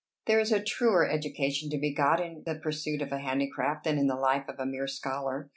[0.25, 3.99] There is a truer education to be got in the pursuit of a handicraft than
[3.99, 5.49] in the life of a mere scholar.